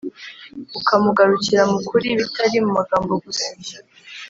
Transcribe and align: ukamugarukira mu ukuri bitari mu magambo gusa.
ukamugarukira 0.79 1.61
mu 1.69 1.75
ukuri 1.81 2.07
bitari 2.19 2.57
mu 2.65 2.71
magambo 2.77 3.11
gusa. 3.23 3.47